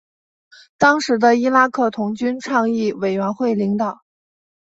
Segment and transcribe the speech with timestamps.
[0.79, 4.01] 当时的伊拉克童军倡议委员会领导。